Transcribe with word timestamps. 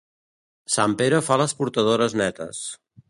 Sant 0.75 0.95
Pere 1.01 1.19
fa 1.27 1.37
les 1.41 1.53
portadores 1.59 2.17
netes. 2.23 2.65